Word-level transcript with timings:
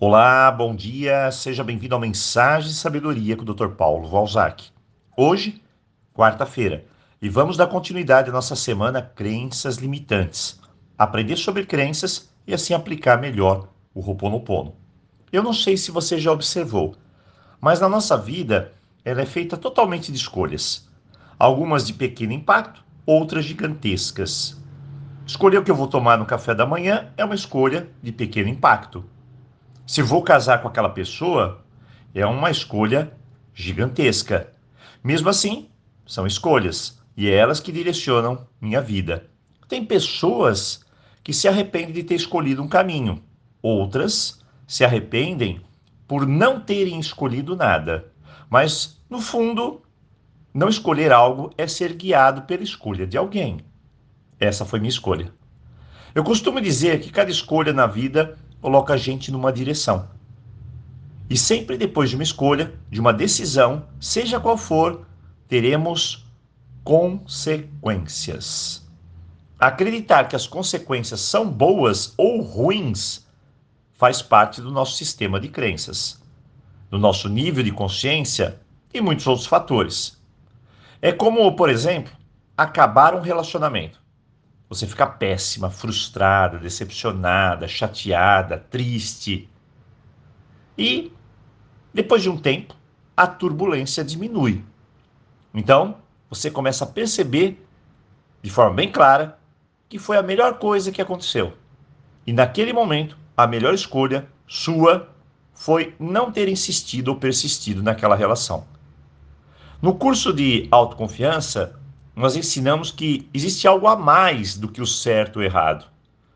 Olá, 0.00 0.48
bom 0.52 0.76
dia, 0.76 1.28
seja 1.32 1.64
bem-vindo 1.64 1.92
ao 1.92 2.00
Mensagem 2.00 2.68
de 2.68 2.76
Sabedoria 2.76 3.36
com 3.36 3.42
o 3.42 3.52
Dr. 3.52 3.70
Paulo 3.70 4.08
Valzac. 4.08 4.70
Hoje, 5.16 5.60
quarta-feira, 6.14 6.84
e 7.20 7.28
vamos 7.28 7.56
dar 7.56 7.66
continuidade 7.66 8.30
à 8.30 8.32
nossa 8.32 8.54
semana 8.54 9.02
Crenças 9.02 9.78
Limitantes. 9.78 10.60
Aprender 10.96 11.34
sobre 11.34 11.66
crenças 11.66 12.32
e 12.46 12.54
assim 12.54 12.74
aplicar 12.74 13.20
melhor 13.20 13.70
o 13.92 14.00
Ho'oponopono. 14.00 14.76
Eu 15.32 15.42
não 15.42 15.52
sei 15.52 15.76
se 15.76 15.90
você 15.90 16.16
já 16.16 16.30
observou, 16.30 16.94
mas 17.60 17.80
na 17.80 17.88
nossa 17.88 18.16
vida 18.16 18.70
ela 19.04 19.22
é 19.22 19.26
feita 19.26 19.56
totalmente 19.56 20.12
de 20.12 20.18
escolhas. 20.18 20.88
Algumas 21.36 21.84
de 21.84 21.92
pequeno 21.92 22.32
impacto, 22.32 22.84
outras 23.04 23.44
gigantescas. 23.44 24.62
Escolher 25.26 25.58
o 25.58 25.64
que 25.64 25.72
eu 25.72 25.76
vou 25.76 25.88
tomar 25.88 26.16
no 26.18 26.24
café 26.24 26.54
da 26.54 26.64
manhã 26.64 27.12
é 27.16 27.24
uma 27.24 27.34
escolha 27.34 27.88
de 28.00 28.12
pequeno 28.12 28.48
impacto. 28.48 29.04
Se 29.88 30.02
vou 30.02 30.22
casar 30.22 30.60
com 30.60 30.68
aquela 30.68 30.90
pessoa, 30.90 31.64
é 32.14 32.26
uma 32.26 32.50
escolha 32.50 33.10
gigantesca. 33.54 34.52
Mesmo 35.02 35.30
assim, 35.30 35.70
são 36.06 36.26
escolhas 36.26 37.00
e 37.16 37.26
é 37.26 37.34
elas 37.34 37.58
que 37.58 37.72
direcionam 37.72 38.46
minha 38.60 38.82
vida. 38.82 39.30
Tem 39.66 39.82
pessoas 39.82 40.84
que 41.24 41.32
se 41.32 41.48
arrependem 41.48 41.94
de 41.94 42.02
ter 42.02 42.16
escolhido 42.16 42.62
um 42.62 42.68
caminho, 42.68 43.24
outras 43.62 44.44
se 44.66 44.84
arrependem 44.84 45.62
por 46.06 46.26
não 46.26 46.60
terem 46.60 47.00
escolhido 47.00 47.56
nada. 47.56 48.12
Mas, 48.50 49.00
no 49.08 49.22
fundo, 49.22 49.80
não 50.52 50.68
escolher 50.68 51.12
algo 51.12 51.50
é 51.56 51.66
ser 51.66 51.94
guiado 51.94 52.42
pela 52.42 52.62
escolha 52.62 53.06
de 53.06 53.16
alguém. 53.16 53.60
Essa 54.38 54.66
foi 54.66 54.80
minha 54.80 54.90
escolha. 54.90 55.32
Eu 56.14 56.22
costumo 56.22 56.60
dizer 56.60 57.00
que 57.00 57.10
cada 57.10 57.30
escolha 57.30 57.72
na 57.72 57.86
vida 57.86 58.36
coloca 58.60 58.94
a 58.94 58.96
gente 58.96 59.30
numa 59.30 59.52
direção. 59.52 60.08
E 61.30 61.36
sempre 61.36 61.76
depois 61.76 62.10
de 62.10 62.16
uma 62.16 62.22
escolha, 62.22 62.74
de 62.90 63.00
uma 63.00 63.12
decisão, 63.12 63.86
seja 64.00 64.40
qual 64.40 64.56
for, 64.56 65.06
teremos 65.46 66.26
consequências. 66.82 68.86
Acreditar 69.58 70.28
que 70.28 70.36
as 70.36 70.46
consequências 70.46 71.20
são 71.20 71.50
boas 71.50 72.14
ou 72.16 72.40
ruins 72.40 73.26
faz 73.94 74.22
parte 74.22 74.62
do 74.62 74.70
nosso 74.70 74.96
sistema 74.96 75.40
de 75.40 75.48
crenças, 75.48 76.22
do 76.88 76.98
nosso 76.98 77.28
nível 77.28 77.64
de 77.64 77.72
consciência 77.72 78.60
e 78.94 79.00
muitos 79.00 79.26
outros 79.26 79.46
fatores. 79.46 80.16
É 81.02 81.12
como, 81.12 81.54
por 81.56 81.68
exemplo, 81.68 82.12
acabar 82.56 83.14
um 83.14 83.20
relacionamento. 83.20 84.00
Você 84.68 84.86
fica 84.86 85.06
péssima, 85.06 85.70
frustrada, 85.70 86.58
decepcionada, 86.58 87.66
chateada, 87.66 88.58
triste. 88.70 89.48
E, 90.76 91.10
depois 91.92 92.22
de 92.22 92.28
um 92.28 92.36
tempo, 92.36 92.74
a 93.16 93.26
turbulência 93.26 94.04
diminui. 94.04 94.62
Então, 95.54 95.96
você 96.28 96.50
começa 96.50 96.84
a 96.84 96.86
perceber, 96.86 97.66
de 98.42 98.50
forma 98.50 98.74
bem 98.74 98.92
clara, 98.92 99.38
que 99.88 99.98
foi 99.98 100.18
a 100.18 100.22
melhor 100.22 100.58
coisa 100.58 100.92
que 100.92 101.00
aconteceu. 101.00 101.54
E 102.26 102.32
naquele 102.32 102.72
momento, 102.72 103.16
a 103.34 103.46
melhor 103.46 103.72
escolha 103.72 104.28
sua 104.46 105.08
foi 105.54 105.94
não 105.98 106.30
ter 106.30 106.46
insistido 106.48 107.08
ou 107.08 107.16
persistido 107.16 107.82
naquela 107.82 108.14
relação. 108.14 108.66
No 109.80 109.94
curso 109.94 110.32
de 110.32 110.68
autoconfiança, 110.70 111.77
nós 112.18 112.34
ensinamos 112.34 112.90
que 112.90 113.28
existe 113.32 113.68
algo 113.68 113.86
a 113.86 113.94
mais 113.94 114.58
do 114.58 114.66
que 114.66 114.82
o 114.82 114.86
certo 114.86 115.36
ou 115.36 115.42
errado, 115.44 115.86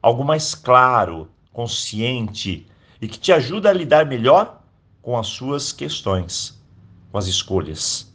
algo 0.00 0.24
mais 0.24 0.54
claro, 0.54 1.28
consciente 1.52 2.68
e 3.02 3.08
que 3.08 3.18
te 3.18 3.32
ajuda 3.32 3.70
a 3.70 3.72
lidar 3.72 4.06
melhor 4.06 4.62
com 5.02 5.18
as 5.18 5.26
suas 5.26 5.72
questões, 5.72 6.62
com 7.10 7.18
as 7.18 7.26
escolhas. 7.26 8.14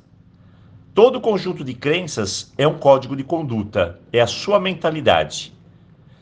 Todo 0.95 1.19
conjunto 1.19 1.61
de 1.65 1.73
crenças 1.73 2.53
é 2.57 2.65
um 2.65 2.79
código 2.79 3.13
de 3.13 3.25
conduta, 3.25 3.99
é 4.13 4.21
a 4.21 4.27
sua 4.27 4.57
mentalidade. 4.57 5.53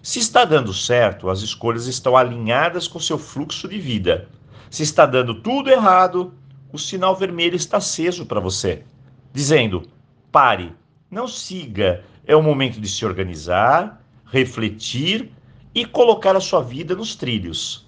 Se 0.02 0.18
está 0.18 0.44
dando 0.44 0.74
certo, 0.74 1.30
as 1.30 1.42
escolhas 1.42 1.86
estão 1.86 2.18
alinhadas 2.18 2.88
com 2.88 3.00
seu 3.00 3.20
fluxo 3.20 3.68
de 3.68 3.78
vida. 3.80 4.28
Se 4.72 4.82
está 4.82 5.06
dando 5.06 5.36
tudo 5.36 5.70
errado, 5.70 6.34
o 6.74 6.80
sinal 6.80 7.16
vermelho 7.16 7.56
está 7.56 7.78
aceso 7.78 8.26
para 8.26 8.40
você, 8.40 8.84
dizendo: 9.32 9.84
pare, 10.32 10.74
não 11.10 11.28
siga. 11.28 12.04
É 12.26 12.36
o 12.36 12.44
momento 12.44 12.80
de 12.80 12.88
se 12.90 13.06
organizar, 13.06 14.02
refletir 14.26 15.32
e 15.74 15.86
colocar 15.86 16.36
a 16.36 16.42
sua 16.42 16.62
vida 16.62 16.96
nos 16.96 17.16
trilhos. 17.16 17.88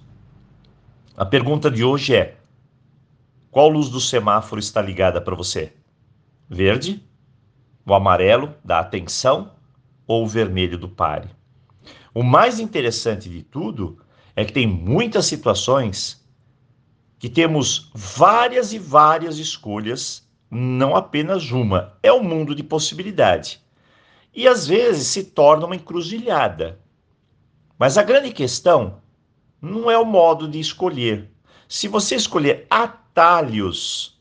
A 1.17 1.25
pergunta 1.25 1.69
de 1.69 1.83
hoje 1.83 2.15
é: 2.15 2.37
qual 3.51 3.67
luz 3.67 3.89
do 3.89 3.99
semáforo 3.99 4.59
está 4.59 4.81
ligada 4.81 5.19
para 5.19 5.35
você? 5.35 5.73
Verde? 6.49 7.03
O 7.85 7.93
amarelo 7.93 8.55
da 8.63 8.79
atenção 8.79 9.51
ou 10.07 10.23
o 10.23 10.27
vermelho 10.27 10.77
do 10.77 10.87
pare? 10.87 11.29
O 12.13 12.23
mais 12.23 12.59
interessante 12.59 13.29
de 13.29 13.43
tudo 13.43 13.99
é 14.35 14.45
que 14.45 14.53
tem 14.53 14.67
muitas 14.67 15.25
situações 15.25 16.25
que 17.17 17.29
temos 17.29 17.91
várias 17.93 18.71
e 18.71 18.79
várias 18.79 19.37
escolhas 19.37 20.28
não 20.49 20.95
apenas 20.95 21.51
uma, 21.51 21.93
é 22.01 22.11
um 22.11 22.23
mundo 22.23 22.55
de 22.55 22.63
possibilidade. 22.63 23.61
E 24.33 24.47
às 24.47 24.67
vezes 24.67 25.07
se 25.07 25.23
torna 25.25 25.65
uma 25.65 25.75
encruzilhada. 25.75 26.79
Mas 27.77 27.97
a 27.97 28.03
grande 28.03 28.31
questão 28.31 29.01
não 29.61 29.89
é 29.89 29.97
o 29.97 30.05
modo 30.05 30.47
de 30.47 30.59
escolher. 30.59 31.29
Se 31.67 31.87
você 31.87 32.15
escolher 32.15 32.65
atalhos, 32.69 34.19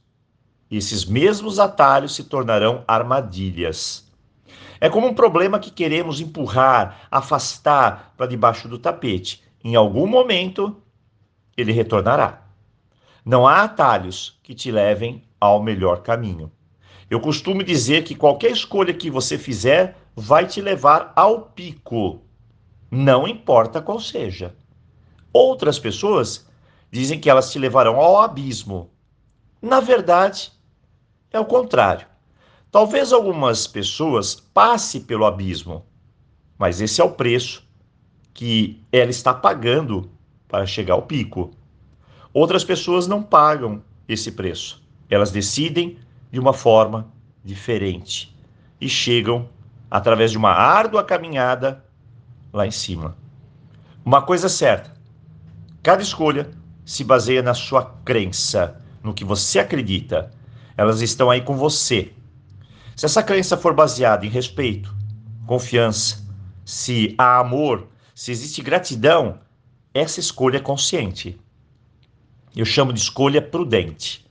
esses 0.71 1.05
mesmos 1.05 1.59
atalhos 1.59 2.15
se 2.15 2.25
tornarão 2.25 2.85
armadilhas. 2.87 4.07
É 4.81 4.89
como 4.89 5.09
um 5.09 5.15
problema 5.15 5.59
que 5.59 5.71
queremos 5.71 6.21
empurrar, 6.21 7.09
afastar 7.11 8.13
para 8.17 8.27
debaixo 8.27 8.69
do 8.69 8.79
tapete. 8.79 9.43
Em 9.65 9.75
algum 9.75 10.07
momento, 10.07 10.81
ele 11.57 11.73
retornará. 11.73 12.43
Não 13.25 13.47
há 13.47 13.65
atalhos 13.65 14.39
que 14.43 14.55
te 14.55 14.71
levem 14.71 15.28
ao 15.41 15.63
melhor 15.63 16.03
caminho. 16.03 16.51
Eu 17.11 17.21
costumo 17.21 17.63
dizer 17.63 18.05
que 18.05 18.15
qualquer 18.15 18.51
escolha 18.51 18.93
que 18.93 19.11
você 19.11 19.39
fizer 19.39 19.97
vai 20.15 20.47
te 20.47 20.61
levar 20.61 21.13
ao 21.17 21.43
pico, 21.43 22.21
não 22.91 23.27
importa 23.27 23.81
qual 23.81 24.01
seja. 24.01 24.55
Outras 25.33 25.79
pessoas 25.79 26.47
dizem 26.91 27.21
que 27.21 27.31
elas 27.31 27.53
te 27.53 27.59
levarão 27.59 27.97
ao 27.97 28.21
abismo. 28.21 28.91
Na 29.61 29.81
verdade, 29.81 30.53
é 31.31 31.39
o 31.39 31.45
contrário. 31.45 32.07
Talvez 32.71 33.13
algumas 33.13 33.67
pessoas 33.67 34.35
passem 34.35 35.01
pelo 35.01 35.25
abismo, 35.25 35.87
mas 36.59 36.81
esse 36.81 37.01
é 37.01 37.05
o 37.05 37.13
preço 37.13 37.67
que 38.35 38.85
ela 38.93 39.11
está 39.11 39.33
pagando 39.33 40.11
para 40.47 40.67
chegar 40.67 40.95
ao 40.95 41.03
pico. 41.03 41.51
Outras 42.33 42.65
pessoas 42.65 43.07
não 43.07 43.23
pagam 43.23 43.83
esse 44.07 44.33
preço. 44.33 44.87
Elas 45.11 45.31
decidem 45.31 45.99
de 46.31 46.39
uma 46.39 46.53
forma 46.53 47.13
diferente 47.45 48.37
e 48.81 48.89
chegam 48.89 49.49
através 49.91 50.31
de 50.31 50.39
uma 50.39 50.51
árdua 50.51 51.03
caminhada 51.03 51.85
lá 52.53 52.67
em 52.67 52.71
cima. 52.71 53.17
Uma 54.05 54.23
coisa 54.23 54.47
é 54.47 54.51
certa: 54.51 54.93
cada 55.83 56.03
escolha 56.03 56.51
se 56.85 57.05
baseia 57.05 57.43
na 57.43 57.55
sua 57.55 57.85
crença, 58.05 58.81
no 59.03 59.15
que 59.15 59.25
você 59.25 59.59
acredita. 59.59 60.31
Elas 60.77 61.01
estão 61.01 61.31
aí 61.31 61.41
com 61.41 61.57
você. 61.57 62.13
Se 62.95 63.07
essa 63.07 63.23
crença 63.23 63.57
for 63.57 63.75
baseada 63.75 64.25
em 64.25 64.29
respeito, 64.29 64.95
confiança, 65.47 66.25
se 66.65 67.15
há 67.19 67.39
amor, 67.39 67.89
se 68.15 68.31
existe 68.31 68.63
gratidão, 68.63 69.41
essa 69.93 70.21
escolha 70.21 70.59
é 70.59 70.61
consciente. 70.61 71.39
Eu 72.55 72.65
chamo 72.65 72.93
de 72.93 73.01
escolha 73.01 73.41
prudente. 73.41 74.28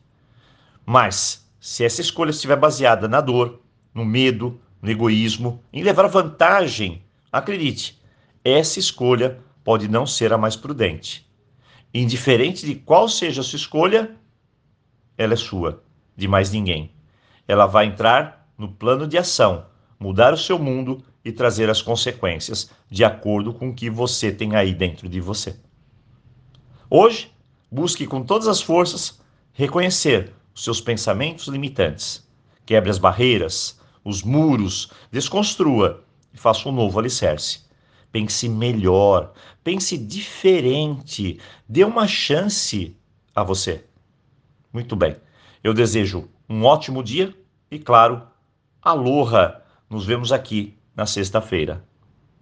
Mas, 0.90 1.46
se 1.60 1.84
essa 1.84 2.00
escolha 2.00 2.30
estiver 2.30 2.56
baseada 2.56 3.10
na 3.10 3.20
dor, 3.20 3.60
no 3.94 4.06
medo, 4.06 4.58
no 4.82 4.90
egoísmo, 4.90 5.62
em 5.74 5.84
levar 5.84 6.08
vantagem, 6.08 7.04
acredite, 7.30 8.02
essa 8.42 8.80
escolha 8.80 9.38
pode 9.66 9.90
não 9.90 10.08
ser 10.08 10.32
a 10.32 10.38
mais 10.38 10.56
prudente. 10.56 11.30
Indiferente 11.94 12.66
de 12.66 12.74
qual 12.74 13.10
seja 13.10 13.42
a 13.42 13.44
sua 13.44 13.58
escolha, 13.58 14.16
ela 15.18 15.34
é 15.34 15.36
sua, 15.36 15.84
de 16.16 16.26
mais 16.26 16.52
ninguém. 16.52 16.90
Ela 17.46 17.66
vai 17.66 17.88
entrar 17.88 18.50
no 18.58 18.70
plano 18.70 19.06
de 19.06 19.18
ação, 19.18 19.66
mudar 20.00 20.34
o 20.34 20.38
seu 20.38 20.58
mundo 20.58 21.04
e 21.26 21.34
trazer 21.34 21.70
as 21.70 21.82
consequências 21.82 22.72
de 22.90 23.04
acordo 23.04 23.54
com 23.54 23.72
o 23.72 23.74
que 23.74 23.90
você 23.90 24.32
tem 24.32 24.56
aí 24.56 24.74
dentro 24.74 25.10
de 25.10 25.20
você. 25.20 25.60
Hoje, 26.90 27.30
busque 27.70 28.08
com 28.08 28.24
todas 28.24 28.48
as 28.48 28.62
forças 28.62 29.20
reconhecer 29.52 30.32
os 30.58 30.64
seus 30.64 30.82
pensamentos 30.82 31.48
limitantes. 31.48 32.28
Quebre 32.66 32.90
as 32.90 32.98
barreiras, 32.98 33.80
os 34.04 34.24
muros, 34.24 34.90
desconstrua 35.12 36.04
e 36.34 36.38
faça 36.38 36.68
um 36.68 36.72
novo 36.72 36.98
alicerce. 36.98 37.60
pense 38.12 38.50
melhor, 38.50 39.34
pense 39.64 39.96
diferente, 39.96 41.40
dê 41.70 41.84
uma 41.84 42.08
chance 42.08 42.98
a 43.36 43.44
você. 43.44 43.86
Muito 44.74 44.96
bem. 44.96 45.16
Eu 45.64 45.76
desejo 45.76 46.28
um 46.50 46.66
ótimo 46.66 47.04
dia 47.04 47.36
e, 47.70 47.78
claro, 47.78 48.24
aloha! 48.82 49.62
Nos 49.88 50.08
vemos 50.08 50.32
aqui 50.32 50.76
na 50.96 51.06
sexta-feira. 51.06 51.86